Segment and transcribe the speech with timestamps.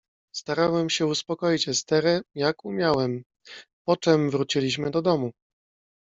[0.35, 3.23] "Starałem się uspokoić Esterę, jak umiałem,
[3.87, 5.31] poczem wróciliśmy do domu."